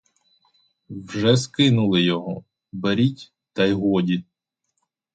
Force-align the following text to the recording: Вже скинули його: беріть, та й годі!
Вже 0.89 1.37
скинули 1.37 2.01
його: 2.01 2.43
беріть, 2.71 3.33
та 3.53 3.65
й 3.65 3.73
годі! 3.73 4.23